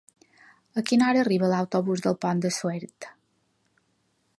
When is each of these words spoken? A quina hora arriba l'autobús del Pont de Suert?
A 0.81 0.83
quina 0.91 1.09
hora 1.09 1.21
arriba 1.25 1.51
l'autobús 1.53 2.03
del 2.07 2.19
Pont 2.25 2.43
de 2.47 2.53
Suert? 2.59 3.13